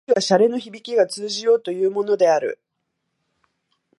[0.15, 2.59] 少しは洒落のひびきが通じようというものである